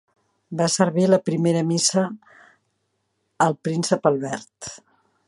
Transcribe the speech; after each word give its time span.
Va 0.61 0.67
servir 0.75 1.03
la 1.11 1.19
primera 1.27 1.61
missa 1.67 2.05
al 3.47 3.57
príncep 3.69 4.11
Albert. 4.15 4.73